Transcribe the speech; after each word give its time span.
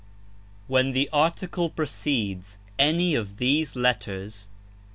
When 0.65 0.93
the 0.93 1.09
article 1.13 1.69
precedes 1.69 2.57
any 2.79 3.13
of 3.13 3.37
these 3.37 3.75
letters, 3.75 4.49
viz. 4.49 4.49